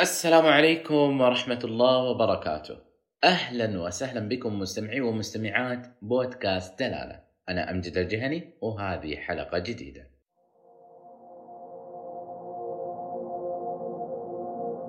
السلام 0.00 0.46
عليكم 0.46 1.20
ورحمة 1.20 1.58
الله 1.64 1.98
وبركاته. 1.98 2.76
أهلا 3.24 3.80
وسهلا 3.82 4.28
بكم 4.28 4.58
مستمعي 4.58 5.00
ومستمعات 5.00 5.86
بودكاست 6.02 6.78
دلالة. 6.78 7.20
أنا 7.48 7.70
أمجد 7.70 7.96
الجهني 7.98 8.54
وهذه 8.60 9.16
حلقة 9.16 9.58
جديدة. 9.58 10.10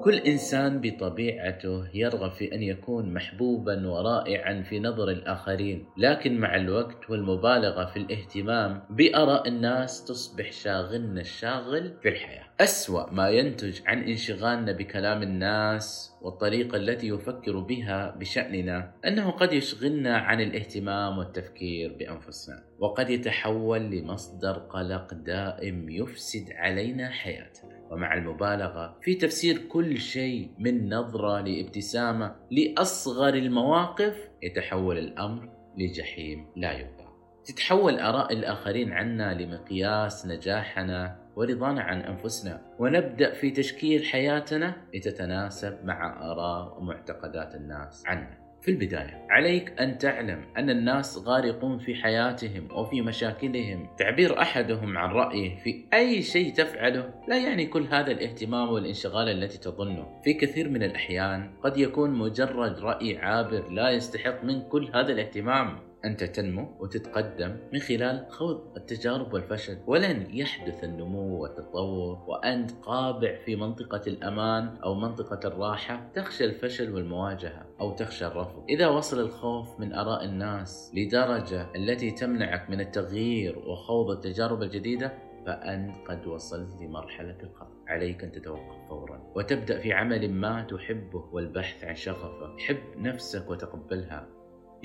كل 0.06 0.16
إنسان 0.16 0.82
بطبيعته 0.82 1.88
يرغب 1.94 2.32
في 2.32 2.56
أن 2.56 2.64
يكون 2.64 3.14
محبوبا 3.14 3.88
ورائعا 3.88 4.62
في 4.62 4.80
نظر 4.80 5.10
الآخرين 5.10 5.86
لكن 5.98 6.40
مع 6.40 6.56
الوقت 6.56 7.10
والمبالغة 7.10 7.86
في 7.86 7.98
الاهتمام 7.98 8.82
بآراء 8.90 9.48
الناس 9.48 10.06
تصبح 10.06 10.52
شاغلنا 10.52 11.22
الشاغل 11.22 11.94
في 12.02 12.10
الحياة. 12.10 12.44
أسوأ 12.60 13.12
ما 13.12 13.30
ينتج 13.30 13.80
عن 13.86 14.04
انشغالنا 14.04 14.72
بكلام 14.72 15.24
الناس 15.24 16.12
والطريقة 16.22 16.78
التي 16.78 17.08
يفكر 17.08 17.60
بها 17.60 18.16
بشأننا 18.20 18.92
أنه 19.06 19.32
قد 19.32 19.54
يشغلنا 19.54 20.18
عن 20.18 20.42
الاهتمام 20.42 21.18
والتفكير 21.18 21.96
بأنفسنا 22.00 22.64
وقد 22.80 23.10
يتحول 23.10 23.82
لمصدر 23.82 24.54
قلق 24.54 25.14
دائم 25.14 25.90
يفسد 25.90 26.46
علينا 26.52 27.10
حياتنا. 27.10 27.75
ومع 27.92 28.14
المبالغة 28.14 28.98
في 29.02 29.16
تفسير 29.16 29.58
كل 29.58 29.98
شيء 29.98 30.52
من 30.60 30.94
نظرة 30.94 31.42
لابتسامة 31.42 32.36
لأصغر 32.52 33.34
المواقف 33.34 34.30
يتحول 34.44 34.98
الأمر 34.98 35.50
لجحيم 35.78 36.48
لا 36.56 36.72
يبقى. 36.72 37.06
تتحول 37.46 38.00
آراء 38.00 38.34
الآخرين 38.34 38.94
عنا 38.94 39.34
لمقياس 39.34 40.28
نجاحنا 40.28 41.26
ورضانا 41.36 41.82
عن 41.82 42.02
أنفسنا 42.02 42.62
ونبدأ 42.80 43.34
في 43.34 43.52
تشكيل 43.52 44.06
حياتنا 44.06 44.76
لتتناسب 44.94 45.86
مع 45.86 46.32
آراء 46.32 46.80
ومعتقدات 46.80 47.56
الناس 47.56 48.04
عنا. 48.08 48.45
في 48.66 48.72
البداية 48.72 49.28
عليك 49.30 49.80
أن 49.80 49.98
تعلم 49.98 50.42
أن 50.58 50.70
الناس 50.70 51.18
غارقون 51.18 51.80
في 51.80 51.96
حياتهم 51.96 52.68
وفي 52.72 53.02
مشاكلهم. 53.02 53.88
تعبير 53.98 54.42
أحدهم 54.42 54.98
عن 54.98 55.10
رأيه 55.10 55.58
في 55.64 55.86
أي 55.94 56.22
شيء 56.22 56.54
تفعله 56.54 57.14
لا 57.28 57.38
يعني 57.38 57.66
كل 57.66 57.84
هذا 57.84 58.12
الاهتمام 58.12 58.70
والانشغال 58.70 59.30
التي 59.30 59.58
تظنه. 59.58 60.22
في 60.24 60.34
كثير 60.34 60.70
من 60.70 60.84
الأحيان 60.84 61.52
قد 61.64 61.78
يكون 61.78 62.10
مجرد 62.10 62.80
رأي 62.80 63.18
عابر 63.18 63.72
لا 63.72 63.90
يستحق 63.90 64.44
من 64.44 64.62
كل 64.62 64.90
هذا 64.94 65.12
الاهتمام. 65.14 65.80
أنت 66.06 66.24
تنمو 66.24 66.68
وتتقدم 66.80 67.58
من 67.74 67.80
خلال 67.80 68.26
خوض 68.30 68.78
التجارب 68.78 69.34
والفشل 69.34 69.78
ولن 69.88 70.28
يحدث 70.34 70.84
النمو 70.84 71.42
والتطور 71.42 72.24
وأنت 72.28 72.72
قابع 72.72 73.36
في 73.46 73.56
منطقة 73.56 74.02
الأمان 74.08 74.78
أو 74.84 74.96
منطقة 74.96 75.48
الراحة 75.48 76.12
تخشى 76.14 76.46
الفشل 76.46 76.94
والمواجهة 76.94 77.66
أو 77.80 77.96
تخشى 77.96 78.28
الرفض. 78.28 78.64
إذا 78.70 78.88
وصل 78.88 79.20
الخوف 79.20 79.80
من 79.80 79.94
آراء 79.94 80.26
الناس 80.26 80.92
لدرجة 80.94 81.68
التي 81.76 82.12
تمنعك 82.12 82.70
من 82.70 82.82
التغيير 82.82 83.60
وخوض 83.60 84.12
التجارب 84.12 84.64
الجديدة 84.64 85.14
فأنت 85.46 86.08
قد 86.08 86.28
وصلت 86.28 86.82
لمرحلة 86.82 87.38
الخطر 87.44 87.76
عليك 87.88 88.24
أن 88.24 88.32
تتوقف 88.32 88.90
فورا 88.90 89.32
وتبدأ 89.36 89.80
في 89.80 89.94
عمل 89.94 90.32
ما 90.32 90.62
تحبه 90.62 91.30
والبحث 91.32 91.84
عن 91.84 91.96
شغفه 91.96 92.58
حب 92.58 92.98
نفسك 92.98 93.50
وتقبلها. 93.50 94.28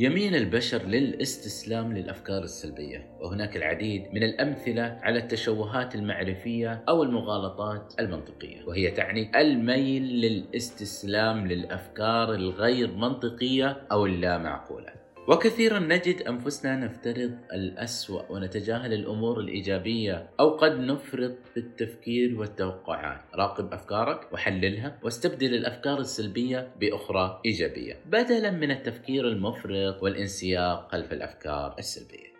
يميل 0.00 0.36
البشر 0.36 0.82
للاستسلام 0.82 1.92
للأفكار 1.92 2.42
السلبية 2.42 3.06
وهناك 3.20 3.56
العديد 3.56 4.04
من 4.12 4.22
الأمثلة 4.22 4.98
على 5.02 5.18
التشوهات 5.18 5.94
المعرفية 5.94 6.84
أو 6.88 7.02
المغالطات 7.02 7.94
المنطقية 8.00 8.64
وهي 8.66 8.90
تعني 8.90 9.40
الميل 9.40 10.02
للاستسلام 10.02 11.46
للأفكار 11.46 12.34
الغير 12.34 12.90
منطقية 12.96 13.76
أو 13.92 14.06
اللا 14.06 14.38
معقوله 14.38 14.99
وكثيرا 15.28 15.78
نجد 15.78 16.22
أنفسنا 16.22 16.76
نفترض 16.76 17.38
الأسوأ 17.52 18.22
ونتجاهل 18.32 18.92
الأمور 18.92 19.40
الإيجابية 19.40 20.30
أو 20.40 20.50
قد 20.50 20.80
نفرط 20.80 21.46
في 21.54 21.56
التفكير 21.56 22.38
والتوقعات. 22.38 23.20
راقب 23.34 23.72
أفكارك 23.72 24.32
وحللها 24.32 24.98
واستبدل 25.02 25.54
الأفكار 25.54 25.98
السلبية 25.98 26.74
بأخرى 26.80 27.40
إيجابية 27.46 28.00
بدلا 28.06 28.50
من 28.50 28.70
التفكير 28.70 29.28
المفرط 29.28 30.02
والانسياق 30.02 30.92
خلف 30.92 31.12
الأفكار 31.12 31.74
السلبية. 31.78 32.30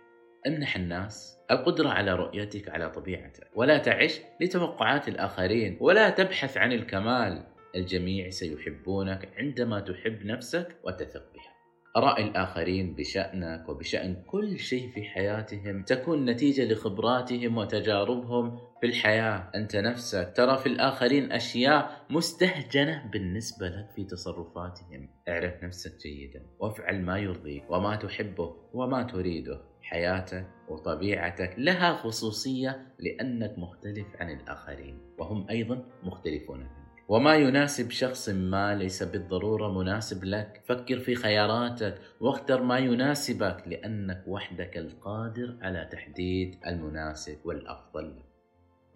أمنح 0.47 0.77
الناس 0.77 1.39
القدرة 1.51 1.89
على 1.89 2.15
رؤيتك 2.15 2.69
على 2.69 2.91
طبيعتك 2.91 3.49
ولا 3.55 3.79
تعش 3.79 4.21
لتوقعات 4.41 5.09
الآخرين 5.09 5.77
ولا 5.81 6.11
تبحث 6.11 6.57
عن 6.57 6.73
الكمال. 6.73 7.43
الجميع 7.75 8.31
سيحبونك 8.31 9.29
عندما 9.37 9.81
تحب 9.81 10.27
نفسك 10.27 10.77
وتثق 10.85 11.23
بها. 11.35 11.60
آراء 11.97 12.23
الآخرين 12.23 12.95
بشأنك 12.95 13.69
وبشأن 13.69 14.23
كل 14.27 14.59
شيء 14.59 14.91
في 14.91 15.03
حياتهم 15.03 15.83
تكون 15.83 16.25
نتيجة 16.25 16.73
لخبراتهم 16.73 17.59
وتجاربهم 17.59 18.59
في 18.81 18.87
الحياة. 18.87 19.51
أنت 19.55 19.77
نفسك 19.77 20.33
ترى 20.37 20.59
في 20.59 20.67
الآخرين 20.67 21.33
أشياء 21.33 22.07
مستهجنة 22.11 23.11
بالنسبة 23.13 23.69
لك 23.69 23.91
في 23.97 24.05
تصرفاتهم. 24.05 25.09
اعرف 25.29 25.65
نفسك 25.65 25.93
جيدا 26.03 26.47
وافعل 26.59 27.03
ما 27.03 27.19
يرضيك 27.19 27.71
وما 27.71 27.97
تحبه 27.97 28.57
وما 28.73 29.03
تريده. 29.03 29.61
حياتك 29.83 30.47
وطبيعتك 30.69 31.55
لها 31.59 31.97
خصوصية 31.97 32.87
لأنك 32.99 33.59
مختلف 33.59 34.07
عن 34.21 34.31
الآخرين 34.31 34.99
وهم 35.19 35.47
أيضا 35.51 35.85
مختلفون 36.03 36.63
عنك. 36.63 36.80
وما 37.11 37.35
يناسب 37.35 37.91
شخص 37.91 38.29
ما 38.29 38.75
ليس 38.75 39.03
بالضرورة 39.03 39.79
مناسب 39.79 40.25
لك. 40.25 40.63
فكر 40.65 40.99
في 40.99 41.15
خياراتك 41.15 41.99
واختر 42.21 42.63
ما 42.63 42.79
يناسبك 42.79 43.63
لأنك 43.67 44.25
وحدك 44.27 44.77
القادر 44.77 45.59
على 45.63 45.89
تحديد 45.93 46.59
المناسب 46.67 47.39
والأفضل. 47.45 48.07
لك 48.07 48.25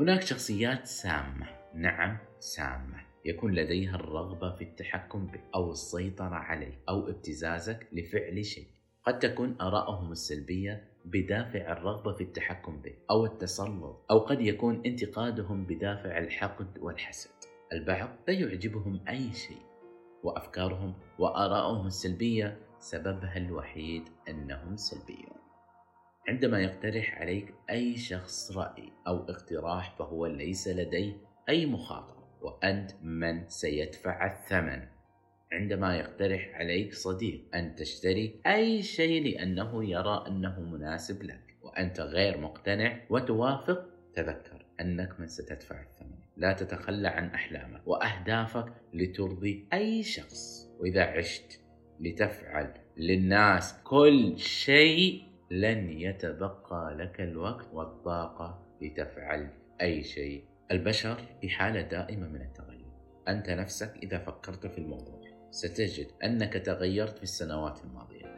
هناك 0.00 0.22
شخصيات 0.22 0.86
سامة. 0.86 1.46
نعم 1.74 2.18
سامة. 2.38 3.00
يكون 3.24 3.54
لديها 3.54 3.94
الرغبة 3.94 4.56
في 4.56 4.64
التحكم 4.64 5.26
بك 5.26 5.44
أو 5.54 5.70
السيطرة 5.70 6.34
عليك 6.34 6.78
أو 6.88 7.08
ابتزازك 7.08 7.88
لفعل 7.92 8.44
شيء. 8.44 8.66
قد 9.04 9.18
تكون 9.18 9.56
ارائهم 9.60 10.12
السلبية 10.12 10.88
بدافع 11.04 11.72
الرغبة 11.72 12.12
في 12.12 12.24
التحكم 12.24 12.82
بك 12.82 12.98
أو 13.10 13.24
التسلط 13.24 14.04
أو 14.10 14.18
قد 14.18 14.40
يكون 14.40 14.82
انتقادهم 14.86 15.64
بدافع 15.64 16.18
الحقد 16.18 16.78
والحسد. 16.78 17.33
البعض 17.74 18.08
لا 18.28 18.34
يعجبهم 18.34 19.00
أي 19.08 19.32
شيء 19.32 19.62
وأفكارهم 20.22 20.94
وآرائهم 21.18 21.86
السلبية 21.86 22.58
سببها 22.78 23.36
الوحيد 23.36 24.02
أنهم 24.28 24.76
سلبيون. 24.76 25.44
عندما 26.28 26.60
يقترح 26.60 27.18
عليك 27.20 27.54
أي 27.70 27.96
شخص 27.96 28.56
رأي 28.56 28.92
أو 29.06 29.16
اقتراح 29.16 29.96
فهو 29.98 30.26
ليس 30.26 30.68
لديه 30.68 31.12
أي 31.48 31.66
مخاطرة 31.66 32.28
وأنت 32.42 32.90
من 33.02 33.48
سيدفع 33.48 34.26
الثمن. 34.26 34.88
عندما 35.52 35.96
يقترح 35.96 36.50
عليك 36.54 36.94
صديق 36.94 37.40
أن 37.54 37.74
تشتري 37.74 38.40
أي 38.46 38.82
شيء 38.82 39.24
لأنه 39.24 39.84
يرى 39.84 40.24
أنه 40.28 40.60
مناسب 40.60 41.22
لك 41.22 41.56
وأنت 41.62 42.00
غير 42.00 42.38
مقتنع 42.38 43.00
وتوافق 43.10 43.84
تذكر 44.14 44.66
أنك 44.80 45.20
من 45.20 45.28
ستدفع 45.28 45.82
الثمن. 45.82 46.23
لا 46.36 46.52
تتخلى 46.52 47.08
عن 47.08 47.28
أحلامك 47.28 47.82
وأهدافك 47.86 48.72
لترضي 48.92 49.68
أي 49.72 50.02
شخص. 50.02 50.70
وإذا 50.80 51.02
عشت 51.02 51.60
لتفعل 52.00 52.74
للناس 52.96 53.74
كل 53.84 54.38
شيء 54.38 55.22
لن 55.50 55.90
يتبقى 55.90 56.94
لك 56.94 57.20
الوقت 57.20 57.66
والطاقة 57.72 58.66
لتفعل 58.82 59.50
أي 59.80 60.02
شيء. 60.02 60.44
البشر 60.70 61.18
في 61.40 61.48
حالة 61.48 61.80
دائمة 61.80 62.28
من 62.28 62.42
التغير. 62.42 62.84
أنت 63.28 63.50
نفسك 63.50 63.96
إذا 64.02 64.18
فكرت 64.18 64.66
في 64.66 64.78
الموضوع 64.78 65.20
ستجد 65.50 66.06
أنك 66.24 66.52
تغيرت 66.52 67.16
في 67.16 67.22
السنوات 67.22 67.84
الماضية. 67.84 68.34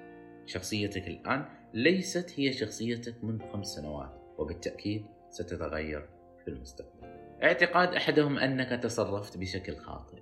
شخصيتك 0.46 1.08
الآن 1.08 1.44
ليست 1.74 2.32
هي 2.36 2.52
شخصيتك 2.52 3.24
منذ 3.24 3.48
خمس 3.52 3.66
سنوات 3.66 4.20
وبالتأكيد 4.38 5.06
ستتغير. 5.30 6.15
في 6.46 6.52
المستقبل. 6.52 7.06
اعتقاد 7.42 7.94
أحدهم 7.94 8.38
أنك 8.38 8.82
تصرفت 8.82 9.38
بشكل 9.38 9.76
خاطئ 9.76 10.18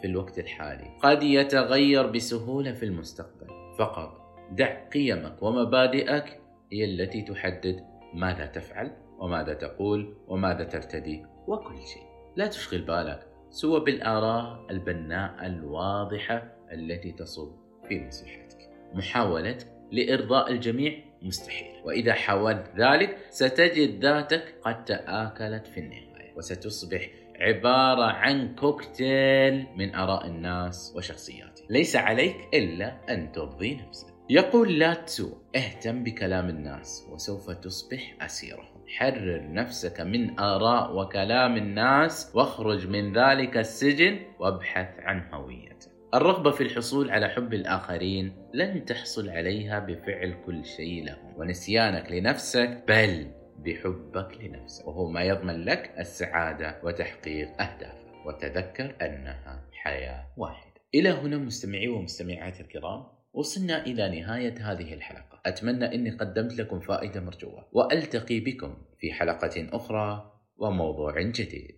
في 0.00 0.06
الوقت 0.06 0.38
الحالي. 0.38 0.98
قد 1.02 1.22
يتغير 1.22 2.06
بسهولة 2.06 2.72
في 2.72 2.84
المستقبل. 2.84 3.46
فقط 3.78 4.20
دع 4.50 4.88
قيمك 4.88 5.42
ومبادئك 5.42 6.40
هي 6.72 6.84
التي 6.84 7.22
تحدد 7.22 7.84
ماذا 8.14 8.46
تفعل 8.46 8.96
وماذا 9.18 9.54
تقول 9.54 10.16
وماذا 10.28 10.64
ترتدي 10.64 11.24
وكل 11.46 11.86
شيء. 11.86 12.02
لا 12.36 12.46
تشغل 12.46 12.82
بالك 12.82 13.28
سوى 13.50 13.80
بالآراء 13.80 14.66
البناءه 14.70 15.46
الواضحة 15.46 16.52
التي 16.72 17.12
تصب 17.12 17.52
في 17.88 18.06
مصلحتك 18.06 18.58
محاولة 18.94 19.58
لإرضاء 19.92 20.52
الجميع 20.52 21.07
مستحيل. 21.22 21.74
وإذا 21.84 22.12
حاولت 22.12 22.64
ذلك 22.76 23.18
ستجد 23.30 24.04
ذاتك 24.04 24.54
قد 24.64 24.84
تآكلت 24.84 25.66
في 25.66 25.80
النهاية. 25.80 26.08
وستصبح 26.36 27.08
عبارة 27.40 28.04
عن 28.04 28.54
كوكتيل 28.54 29.66
من 29.76 29.94
آراء 29.94 30.26
الناس 30.26 30.92
وشخصياتهم 30.96 31.66
ليس 31.70 31.96
عليك 31.96 32.36
إلا 32.54 32.96
أن 33.14 33.32
ترضي 33.32 33.74
نفسك. 33.74 34.06
يقول 34.30 34.78
لا 34.78 34.94
تسو 34.94 35.32
اهتم 35.56 36.04
بكلام 36.04 36.48
الناس 36.48 37.08
وسوف 37.10 37.50
تصبح 37.50 38.16
أسيرهم. 38.20 38.78
حرر 38.88 39.52
نفسك 39.52 40.00
من 40.00 40.40
آراء 40.40 40.96
وكلام 40.96 41.56
الناس 41.56 42.32
واخرج 42.34 42.86
من 42.86 43.12
ذلك 43.12 43.56
السجن 43.56 44.18
وابحث 44.38 44.88
عن 44.98 45.28
هويتك. 45.34 45.97
الرغبة 46.14 46.50
في 46.50 46.62
الحصول 46.62 47.10
على 47.10 47.28
حب 47.28 47.54
الآخرين 47.54 48.32
لن 48.54 48.84
تحصل 48.84 49.28
عليها 49.28 49.78
بفعل 49.78 50.34
كل 50.46 50.64
شيء 50.64 51.04
لهم 51.04 51.34
ونسيانك 51.36 52.12
لنفسك 52.12 52.84
بل 52.88 53.30
بحبك 53.58 54.38
لنفسك. 54.40 54.86
وهو 54.86 55.08
ما 55.08 55.22
يضمن 55.22 55.64
لك 55.64 55.94
السعادة 55.98 56.80
وتحقيق 56.82 57.62
أهدافك. 57.62 58.26
وتذكر 58.26 58.94
أنها 59.02 59.68
حياة 59.72 60.26
واحدة. 60.36 60.80
إلى 60.94 61.08
هنا 61.10 61.36
مستمعي 61.36 61.88
ومستمعات 61.88 62.60
الكرام 62.60 63.06
وصلنا 63.32 63.86
إلى 63.86 64.20
نهاية 64.20 64.72
هذه 64.72 64.94
الحلقة. 64.94 65.40
أتمنى 65.46 65.94
أني 65.94 66.10
قدمت 66.10 66.58
لكم 66.58 66.80
فائدة 66.80 67.20
مرجوة 67.20 67.68
وألتقي 67.72 68.40
بكم 68.40 68.76
في 68.98 69.12
حلقة 69.12 69.68
أخرى 69.72 70.32
وموضوع 70.56 71.20
جديد. 71.20 71.76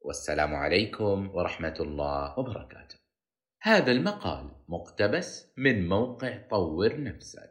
والسلام 0.00 0.54
عليكم 0.54 1.30
ورحمة 1.34 1.76
الله 1.80 2.38
وبركاته. 2.38 3.01
هذا 3.64 3.92
المقال 3.92 4.50
مقتبس 4.68 5.46
من 5.56 5.88
موقع 5.88 6.38
طور 6.50 7.02
نفسك. 7.02 7.50